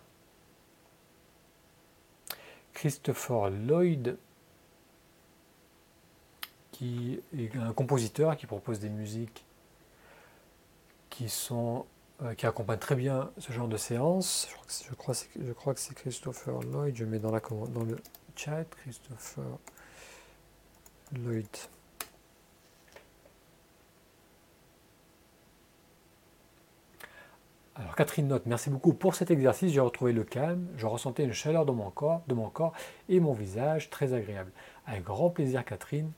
Christopher 2.72 3.50
Lloyd, 3.50 4.16
qui 6.70 7.20
est 7.36 7.56
un 7.56 7.72
compositeur 7.72 8.36
qui 8.36 8.46
propose 8.46 8.78
des 8.78 8.88
musiques 8.88 9.44
qui 11.10 11.28
sont 11.28 11.86
euh, 12.22 12.34
qui 12.34 12.46
accompagnent 12.46 12.78
très 12.78 12.94
bien 12.94 13.30
ce 13.38 13.52
genre 13.52 13.68
de 13.68 13.76
séance. 13.76 14.48
Je 14.88 14.94
crois, 14.94 15.14
je 15.14 15.52
crois 15.52 15.74
que 15.74 15.80
c'est 15.80 15.94
Christopher 15.94 16.60
Lloyd. 16.60 16.96
Je 16.96 17.04
mets 17.04 17.18
dans, 17.18 17.32
la, 17.32 17.40
dans 17.40 17.84
le 17.84 17.96
chat 18.36 18.64
Christopher 18.64 19.58
Lloyd. 21.12 21.46
Alors 27.78 27.94
Catherine 27.94 28.26
note, 28.26 28.42
merci 28.46 28.70
beaucoup 28.70 28.92
pour 28.92 29.14
cet 29.14 29.30
exercice, 29.30 29.72
j'ai 29.72 29.80
retrouvé 29.80 30.12
le 30.12 30.24
calme, 30.24 30.66
je 30.76 30.86
ressentais 30.86 31.22
une 31.22 31.32
chaleur 31.32 31.64
dans 31.64 31.74
mon 31.74 31.90
corps, 31.90 32.22
de 32.26 32.34
mon 32.34 32.50
corps 32.50 32.72
et 33.08 33.20
mon 33.20 33.32
visage 33.32 33.88
très 33.88 34.14
agréable. 34.14 34.50
Avec 34.86 35.04
grand 35.04 35.30
plaisir 35.30 35.64
Catherine, 35.64 36.10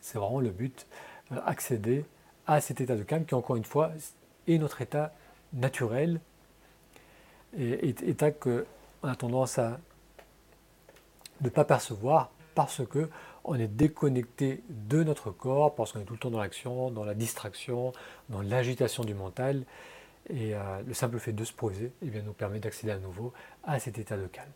c'est 0.00 0.18
vraiment 0.18 0.40
le 0.40 0.48
but, 0.48 0.86
euh, 1.32 1.36
accéder 1.44 2.06
à 2.46 2.62
cet 2.62 2.80
état 2.80 2.96
de 2.96 3.02
calme 3.02 3.26
qui 3.26 3.34
encore 3.34 3.56
une 3.56 3.64
fois 3.64 3.92
est 4.48 4.56
notre 4.56 4.80
état 4.80 5.12
naturel 5.52 6.20
état 7.56 8.30
que 8.30 8.66
on 9.02 9.08
a 9.08 9.14
tendance 9.14 9.58
à 9.58 9.78
ne 11.42 11.48
pas 11.48 11.64
percevoir 11.64 12.30
parce 12.54 12.84
que 12.86 13.10
on 13.44 13.56
est 13.56 13.68
déconnecté 13.68 14.62
de 14.70 15.02
notre 15.02 15.30
corps, 15.30 15.74
parce 15.74 15.92
qu'on 15.92 16.00
est 16.00 16.04
tout 16.04 16.14
le 16.14 16.18
temps 16.18 16.30
dans 16.30 16.40
l'action, 16.40 16.90
dans 16.90 17.04
la 17.04 17.12
distraction, 17.12 17.92
dans 18.30 18.40
l'agitation 18.40 19.04
du 19.04 19.12
mental. 19.12 19.64
Et 20.30 20.54
euh, 20.54 20.82
le 20.86 20.94
simple 20.94 21.18
fait 21.18 21.32
de 21.32 21.44
se 21.44 21.52
poser 21.52 21.92
eh 22.02 22.22
nous 22.22 22.32
permet 22.32 22.58
d'accéder 22.58 22.92
à 22.92 22.98
nouveau 22.98 23.32
à 23.62 23.78
cet 23.78 23.98
état 23.98 24.16
de 24.16 24.26
calme. 24.26 24.50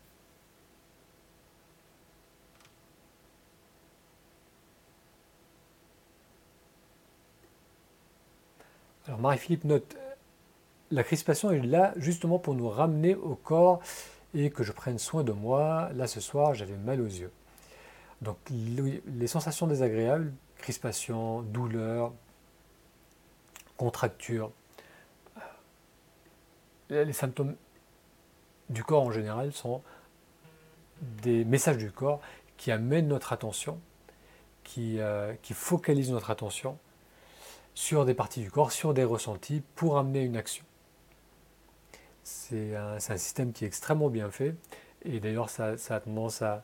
Alors 9.07 9.19
Marie-Philippe 9.19 9.63
note, 9.63 9.97
la 10.91 11.03
crispation 11.03 11.51
est 11.51 11.61
là 11.61 11.93
justement 11.97 12.39
pour 12.39 12.53
nous 12.53 12.69
ramener 12.69 13.15
au 13.15 13.35
corps 13.35 13.81
et 14.35 14.51
que 14.51 14.63
je 14.63 14.71
prenne 14.71 14.99
soin 14.99 15.23
de 15.23 15.31
moi. 15.31 15.89
Là 15.93 16.07
ce 16.07 16.19
soir 16.19 16.53
j'avais 16.53 16.77
mal 16.77 17.01
aux 17.01 17.05
yeux. 17.05 17.31
Donc 18.21 18.37
les 18.49 19.27
sensations 19.27 19.65
désagréables, 19.65 20.33
crispation, 20.57 21.41
douleur, 21.41 22.11
contracture, 23.77 24.51
les 26.89 27.13
symptômes 27.13 27.55
du 28.69 28.83
corps 28.83 29.03
en 29.03 29.11
général 29.11 29.53
sont 29.53 29.81
des 31.01 31.45
messages 31.45 31.77
du 31.77 31.91
corps 31.91 32.21
qui 32.57 32.71
amènent 32.71 33.07
notre 33.07 33.33
attention, 33.33 33.79
qui, 34.63 34.99
euh, 34.99 35.33
qui 35.41 35.53
focalisent 35.53 36.11
notre 36.11 36.29
attention 36.29 36.77
sur 37.73 38.05
des 38.05 38.13
parties 38.13 38.41
du 38.41 38.51
corps, 38.51 38.71
sur 38.71 38.93
des 38.93 39.03
ressentis 39.03 39.63
pour 39.75 39.97
amener 39.97 40.21
une 40.23 40.35
action. 40.35 40.65
C'est 42.23 42.75
un, 42.75 42.99
système 42.99 43.53
qui 43.53 43.63
est 43.63 43.67
extrêmement 43.67 44.09
bien 44.09 44.29
fait 44.29 44.55
et 45.03 45.19
d'ailleurs 45.19 45.49
ça, 45.49 45.75
a 45.89 45.99
tendance 45.99 46.41
à 46.41 46.63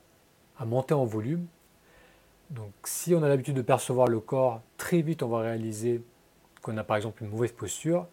monter 0.59 0.93
en 0.93 1.05
volume. 1.05 1.47
Donc 2.51 2.71
si 2.83 3.15
on 3.15 3.23
a 3.23 3.29
l'habitude 3.29 3.55
de 3.55 3.61
percevoir 3.61 4.07
le 4.07 4.19
corps, 4.19 4.61
très 4.77 5.01
vite 5.01 5.23
on 5.23 5.29
va 5.29 5.39
réaliser 5.39 6.03
qu'on 6.61 6.77
a 6.77 6.83
par 6.83 6.97
exemple 6.97 7.23
une 7.23 7.29
mauvaise 7.29 7.51
posture, 7.51 8.07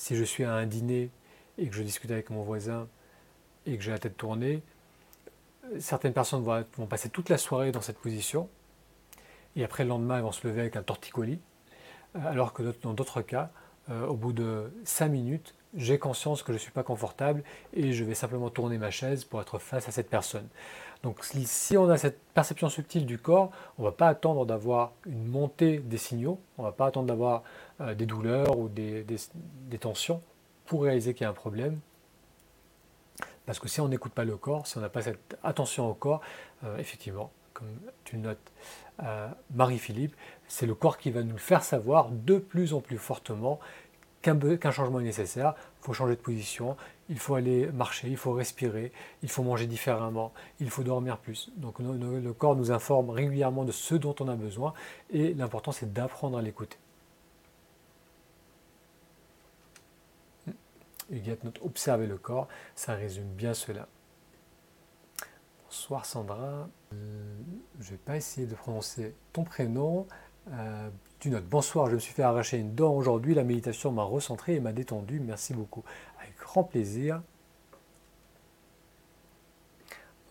si 0.00 0.16
je 0.16 0.24
suis 0.24 0.44
à 0.44 0.54
un 0.54 0.64
dîner 0.64 1.10
et 1.58 1.68
que 1.68 1.74
je 1.74 1.82
discute 1.82 2.10
avec 2.10 2.30
mon 2.30 2.42
voisin 2.42 2.88
et 3.66 3.76
que 3.76 3.82
j'ai 3.82 3.90
la 3.90 3.98
tête 3.98 4.16
tournée, 4.16 4.62
certaines 5.78 6.14
personnes 6.14 6.42
vont, 6.42 6.86
passer 6.86 7.10
toute 7.10 7.28
la 7.28 7.36
soirée 7.36 7.70
dans 7.70 7.82
cette 7.82 7.98
position 7.98 8.48
et 9.56 9.62
après 9.62 9.82
le 9.84 9.90
lendemain, 9.90 10.16
elles 10.16 10.22
vont 10.22 10.32
se 10.32 10.48
lever 10.48 10.62
avec 10.62 10.76
un 10.76 10.82
torticolis, 10.82 11.38
alors 12.14 12.54
que 12.54 12.62
dans 12.80 12.94
d'autres 12.94 13.20
cas, 13.20 13.50
euh, 13.90 14.06
au 14.06 14.14
bout 14.14 14.32
de 14.32 14.72
5 14.84 15.08
minutes, 15.08 15.54
j'ai 15.74 15.98
conscience 15.98 16.42
que 16.42 16.52
je 16.52 16.58
ne 16.58 16.60
suis 16.60 16.72
pas 16.72 16.82
confortable 16.82 17.42
et 17.72 17.92
je 17.92 18.04
vais 18.04 18.14
simplement 18.14 18.50
tourner 18.50 18.78
ma 18.78 18.90
chaise 18.90 19.24
pour 19.24 19.40
être 19.40 19.58
face 19.58 19.88
à 19.88 19.92
cette 19.92 20.08
personne. 20.08 20.48
Donc 21.02 21.18
si 21.22 21.76
on 21.76 21.88
a 21.88 21.96
cette 21.96 22.20
perception 22.34 22.68
subtile 22.68 23.06
du 23.06 23.18
corps, 23.18 23.50
on 23.78 23.82
ne 23.82 23.88
va 23.88 23.92
pas 23.92 24.08
attendre 24.08 24.46
d'avoir 24.46 24.92
une 25.06 25.26
montée 25.26 25.78
des 25.78 25.98
signaux, 25.98 26.40
on 26.58 26.62
ne 26.62 26.68
va 26.68 26.72
pas 26.72 26.86
attendre 26.86 27.06
d'avoir 27.06 27.42
euh, 27.80 27.94
des 27.94 28.06
douleurs 28.06 28.58
ou 28.58 28.68
des, 28.68 29.04
tensions 29.80 30.22
pour 30.66 30.82
réaliser 30.82 31.14
qu'il 31.14 31.24
y 31.24 31.26
a 31.26 31.30
un 31.30 31.34
problème. 31.34 31.78
Parce 33.46 33.58
que 33.58 33.68
si 33.68 33.80
on 33.80 33.88
n'écoute 33.88 34.12
pas 34.12 34.24
le 34.24 34.36
corps, 34.36 34.66
si 34.66 34.76
on 34.78 34.80
n'a 34.80 34.88
pas 34.88 35.02
cette 35.02 35.36
attention 35.42 35.88
au 35.88 35.94
corps, 35.94 36.20
euh, 36.64 36.76
effectivement, 36.78 37.32
comme 37.52 37.68
tu 38.04 38.18
notes, 38.18 38.52
Marie-Philippe, 39.54 40.14
c'est 40.50 40.66
le 40.66 40.74
corps 40.74 40.98
qui 40.98 41.12
va 41.12 41.22
nous 41.22 41.38
faire 41.38 41.62
savoir 41.62 42.10
de 42.10 42.38
plus 42.38 42.74
en 42.74 42.80
plus 42.80 42.98
fortement 42.98 43.60
qu'un 44.20 44.70
changement 44.70 45.00
est 45.00 45.04
nécessaire, 45.04 45.54
il 45.80 45.86
faut 45.86 45.92
changer 45.94 46.16
de 46.16 46.20
position, 46.20 46.76
il 47.08 47.18
faut 47.18 47.36
aller 47.36 47.68
marcher, 47.68 48.08
il 48.08 48.18
faut 48.18 48.32
respirer, 48.32 48.92
il 49.22 49.30
faut 49.30 49.42
manger 49.42 49.66
différemment, 49.66 50.34
il 50.58 50.68
faut 50.68 50.82
dormir 50.82 51.16
plus. 51.16 51.50
Donc 51.56 51.78
le 51.78 52.32
corps 52.32 52.56
nous 52.56 52.70
informe 52.70 53.08
régulièrement 53.10 53.64
de 53.64 53.72
ce 53.72 53.94
dont 53.94 54.14
on 54.20 54.28
a 54.28 54.34
besoin 54.34 54.74
et 55.10 55.32
l'important 55.32 55.72
c'est 55.72 55.90
d'apprendre 55.90 56.36
à 56.36 56.42
l'écouter. 56.42 56.76
Note 61.10 61.60
observer 61.64 62.06
le 62.06 62.18
corps, 62.18 62.48
ça 62.74 62.94
résume 62.94 63.24
bien 63.24 63.54
cela. 63.54 63.86
Bonsoir 65.64 66.04
Sandra, 66.04 66.68
euh, 66.92 67.36
je 67.80 67.86
ne 67.86 67.90
vais 67.92 67.96
pas 68.04 68.16
essayer 68.16 68.46
de 68.46 68.54
prononcer 68.54 69.14
ton 69.32 69.44
prénom. 69.44 70.06
Euh, 70.48 70.90
tu 71.18 71.30
notes 71.30 71.46
Bonsoir, 71.46 71.88
je 71.88 71.94
me 71.94 71.98
suis 71.98 72.14
fait 72.14 72.22
arracher 72.22 72.58
une 72.58 72.74
dent 72.74 72.92
aujourd'hui. 72.94 73.34
La 73.34 73.44
méditation 73.44 73.92
m'a 73.92 74.02
recentré 74.02 74.54
et 74.54 74.60
m'a 74.60 74.72
détendu. 74.72 75.20
Merci 75.20 75.54
beaucoup. 75.54 75.84
Avec 76.20 76.36
grand 76.38 76.64
plaisir. 76.64 77.22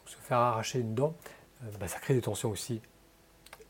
se 0.06 0.16
faire 0.18 0.40
arracher 0.40 0.80
une 0.80 0.96
dent, 0.96 1.14
euh, 1.64 1.68
bah, 1.80 1.88
ça 1.88 2.00
crée 2.00 2.16
des 2.16 2.22
tensions 2.22 2.50
aussi 2.50 2.82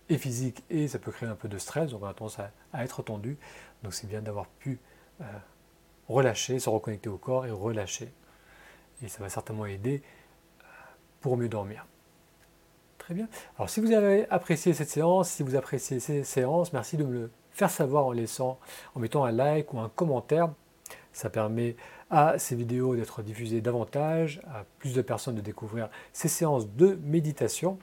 et 0.08 0.17
physiques 0.17 0.63
et 0.69 0.88
ça 0.88 0.97
peut 0.97 1.12
créer 1.12 1.28
un 1.28 1.36
peu 1.36 1.49
de 1.49 1.58
stress. 1.58 1.91
Donc 1.91 2.04
on 2.04 2.08
a 2.08 2.13
tendance 2.13 2.39
à, 2.39 2.52
être 2.84 3.04
tendu. 3.04 3.38
Donc 3.84 3.93
c'est 3.93 4.08
bien 4.08 4.21
d'avoir 4.21 4.47
pu 4.47 4.80
euh, 5.21 5.25
relâcher, 6.08 6.60
se 6.60 6.69
reconnecter 6.69 7.10
au 7.10 7.17
corps 7.17 7.45
et 7.45 7.52
relâcher. 7.52 8.13
Et 9.02 9.08
ça 9.10 9.21
va 9.21 9.30
certainement 9.30 9.65
aider 9.65 10.02
pour 11.21 11.38
mieux 11.38 11.49
dormir 11.49 11.86
bien. 13.13 13.28
Alors 13.58 13.69
si 13.69 13.80
vous 13.80 13.91
avez 13.91 14.28
apprécié 14.30 14.74
cette 14.74 14.89
séance, 14.89 15.30
si 15.30 15.43
vous 15.43 15.56
appréciez 15.56 16.00
ces 16.00 16.24
séances, 16.24 16.74
merci 16.74 16.98
de 16.98 17.04
me 17.04 17.13
le 17.13 17.32
faire 17.52 17.69
savoir 17.69 18.06
en 18.06 18.12
laissant, 18.12 18.60
en 18.95 19.00
mettant 19.00 19.26
un 19.26 19.32
like 19.32 19.74
ou 19.74 19.80
un 19.80 19.89
commentaire. 19.89 20.50
Ça 21.12 21.30
permet 21.30 21.76
à 22.10 22.39
ces 22.39 22.56
vidéos 22.56 22.95
d'être 22.95 23.22
diffusées 23.22 23.62
davantage, 23.62 24.41
à 24.48 24.63
plus 24.80 24.93
de 24.93 25.02
personnes 25.02 25.36
de 25.36 25.41
découvrir 25.41 25.89
ces 26.13 26.28
séances 26.28 26.67
de 26.69 26.98
méditation. 27.04 27.78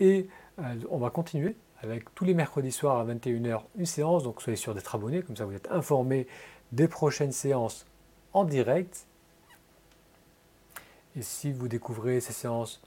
Et 0.00 0.28
euh, 0.58 0.74
on 0.90 0.98
va 0.98 1.10
continuer 1.10 1.56
avec 1.82 2.14
tous 2.14 2.24
les 2.24 2.34
mercredis 2.34 2.72
soirs 2.72 2.98
à 2.98 3.04
21h 3.04 3.62
une 3.76 3.86
séance. 3.86 4.24
Donc 4.24 4.42
soyez 4.42 4.56
sûr 4.56 4.74
d'être 4.74 4.94
abonné, 4.94 5.22
comme 5.22 5.36
ça 5.36 5.44
vous 5.44 5.54
êtes 5.54 5.70
informé 5.70 6.26
des 6.72 6.88
prochaines 6.88 7.32
séances 7.32 7.86
en 8.32 8.44
direct. 8.44 9.06
Et 11.16 11.22
si 11.22 11.52
vous 11.52 11.68
découvrez 11.68 12.20
ces 12.20 12.32
séances 12.32 12.82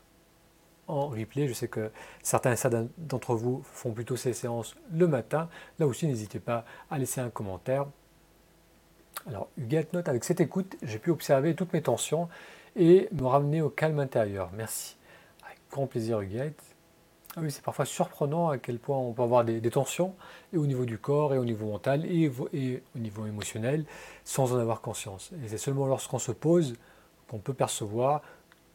en 0.88 1.08
replay. 1.08 1.48
Je 1.48 1.54
sais 1.54 1.68
que 1.68 1.92
certains 2.24 2.56
d'entre 2.98 3.36
vous 3.36 3.62
font 3.72 3.92
plutôt 3.92 4.16
ces 4.16 4.34
séances 4.34 4.76
le 4.92 5.08
matin. 5.08 5.50
Là 5.80 5.88
aussi, 5.88 6.08
n'hésitez 6.08 6.40
pas 6.40 6.66
à 6.90 6.98
laisser 6.98 7.22
un 7.22 7.30
commentaire. 7.30 7.86
Alors, 9.28 9.50
Huguette 9.58 9.94
note, 9.94 10.08
avec 10.08 10.24
cette 10.24 10.40
écoute, 10.40 10.78
j'ai 10.84 11.00
pu 11.00 11.12
observer 11.12 11.56
toutes 11.56 11.74
mes 11.74 11.82
tensions 11.82 12.30
et 12.76 13.10
me 13.12 13.26
ramener 13.26 13.62
au 13.62 13.70
calme 13.70 14.00
intérieur. 14.00 14.50
Merci. 14.54 14.96
Avec 15.46 15.60
grand 15.72 15.88
plaisir, 15.88 16.22
Huguette. 16.22 16.62
Ah 17.36 17.42
oui, 17.44 17.52
c'est 17.52 17.64
parfois 17.64 17.86
surprenant 17.86 18.50
à 18.50 18.58
quel 18.58 18.80
point 18.80 18.98
on 18.98 19.14
peut 19.14 19.22
avoir 19.22 19.46
des, 19.46 19.62
tensions, 19.70 20.16
et 20.54 20.58
au 20.58 20.66
niveau 20.66 20.86
du 20.86 20.98
corps, 20.98 21.36
et 21.36 21.38
au 21.38 21.46
niveau 21.46 21.68
mental, 21.68 22.04
et, 22.06 22.32
et 22.54 22.84
au 22.96 23.00
niveau 23.00 23.28
émotionnel, 23.28 23.86
sans 24.24 24.54
en 24.54 24.58
avoir 24.58 24.82
conscience. 24.82 25.32
Et 25.44 25.48
c'est 25.48 25.60
seulement 25.60 25.86
lorsqu'on 25.86 26.18
se 26.18 26.32
pose 26.32 26.76
qu'on 27.28 27.38
peut 27.38 27.54
percevoir 27.54 28.24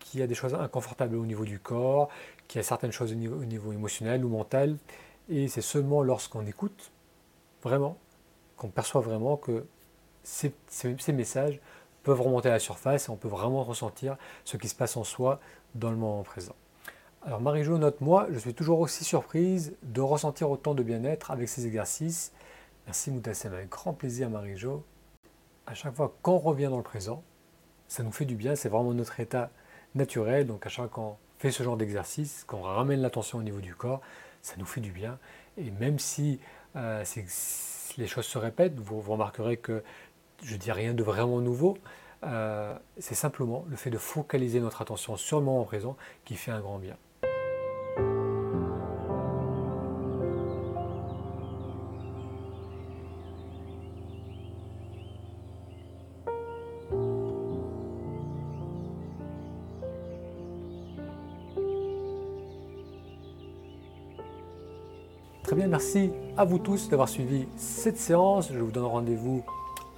qu'il 0.03 0.21
y 0.21 0.23
a 0.23 0.27
des 0.27 0.35
choses 0.35 0.55
inconfortables 0.55 1.17
au 1.17 1.27
niveau 1.27 1.45
du 1.45 1.59
corps, 1.59 2.09
qu'il 2.49 2.59
y 2.59 2.61
a 2.61 2.65
certaines 2.65 2.93
choses 2.93 3.13
au 3.13 3.45
niveau, 3.45 3.73
émotionnel 3.73 4.25
ou 4.25 4.29
mental. 4.29 4.77
Et 5.29 5.49
c'est 5.49 5.63
seulement 5.63 6.03
lorsqu'on 6.03 6.47
écoute 6.47 6.93
vraiment, 7.63 7.97
qu'on 8.57 8.69
perçoit 8.69 9.01
vraiment 9.01 9.37
que 9.37 9.65
ces, 10.23 10.53
messages 11.13 11.61
peuvent 12.03 12.21
remonter 12.21 12.49
à 12.49 12.53
la 12.53 12.59
surface 12.59 13.09
et 13.09 13.11
on 13.11 13.17
peut 13.17 13.29
vraiment 13.29 13.63
ressentir 13.63 14.17
ce 14.45 14.57
qui 14.57 14.69
se 14.69 14.75
passe 14.75 14.97
en 14.97 15.05
soi 15.05 15.41
dans 15.75 15.91
le 15.91 15.97
moment 15.97 16.23
présent. 16.23 16.55
Alors 17.25 17.41
Marie-Jo 17.41 17.79
note 17.79 18.01
moi, 18.01 18.27
je 18.31 18.39
suis 18.39 18.55
toujours 18.55 18.81
aussi 18.81 19.05
surprise 19.05 19.77
de 19.85 20.01
ressentir 20.01 20.51
autant 20.51 20.75
de 20.75 20.83
bien-être 20.83 21.31
avec 21.31 21.49
ces 21.49 21.67
exercices. 21.67 22.33
Merci 22.87 23.13
Moutassem, 23.13 23.55
avec 23.55 23.69
grand 23.69 23.93
plaisir 23.93 24.29
Marie-Jo. 24.29 24.85
À 25.67 25.75
chaque 25.75 25.95
fois 25.95 26.17
qu'on 26.23 26.39
revient 26.39 26.67
dans 26.67 26.79
le 26.79 26.83
présent, 26.83 27.23
ça 27.87 28.03
nous 28.03 28.11
fait 28.11 28.25
du 28.25 28.35
bien, 28.35 28.57
c'est 28.57 28.69
vraiment 28.69 28.93
notre 28.93 29.21
état 29.21 29.51
naturel. 29.95 30.47
Donc 30.47 30.67
à 30.67 30.69
chaque 30.69 30.89
fois 30.89 30.89
qu'on 30.89 31.17
fait 31.39 31.51
ce 31.51 31.63
genre 31.63 31.77
d'exercice, 31.77 32.45
qu'on 32.47 32.63
ramène 32.63 33.01
l'attention 33.01 33.39
au 33.39 33.43
niveau 33.43 33.61
du 33.61 33.75
corps, 33.75 34.01
ça 34.43 34.55
nous 34.59 34.67
fait 34.67 34.81
du 34.81 34.93
bien. 34.93 35.19
Et 35.59 35.71
même 35.71 35.99
si 35.99 36.41
euh, 36.77 37.05
les 37.99 38.07
choses 38.07 38.27
se 38.27 38.39
répètent, 38.39 38.79
vous, 38.79 39.01
remarquerez 39.01 39.57
que 39.57 39.83
je 40.43 40.57
dis 40.57 40.73
rien 40.73 40.95
de 40.95 41.03
vraiment 41.03 41.41
nouveau. 41.41 41.79
Euh, 42.25 42.77
c'est 42.99 43.15
simplement 43.15 43.65
le 43.69 43.77
fait 43.77 43.91
de 43.91 43.99
focaliser 43.99 44.61
notre 44.61 44.83
attention 44.83 45.17
sur 45.17 45.41
le 45.41 45.45
moment 45.45 45.65
présent 45.65 45.97
qui 46.25 46.37
fait 46.37 46.53
un 46.53 46.61
grand 46.61 46.79
bien. 46.79 46.97
Très 65.53 65.61
bien, 65.61 65.69
merci 65.69 66.11
à 66.39 66.47
vous 66.47 66.59
tous 66.59 66.89
d'avoir 66.89 67.11
suivi 67.11 67.47
cette 67.59 67.99
séance. 67.99 68.51
Je 68.51 68.59
vous 68.59 68.71
donne 68.71 68.87
rendez-vous 68.87 69.45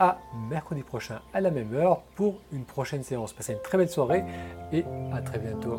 à 0.01 0.19
mercredi 0.51 0.83
prochain 0.83 1.21
à 1.33 1.41
la 1.41 1.53
même 1.53 1.73
heure 1.75 2.01
pour 2.17 2.41
une 2.53 2.65
prochaine 2.65 3.05
séance. 3.05 3.33
Passez 3.33 3.53
une 3.53 3.63
très 3.63 3.79
belle 3.79 3.89
soirée 3.89 4.25
et 4.73 4.85
à 5.13 5.23
très 5.23 5.39
bientôt. 5.39 5.79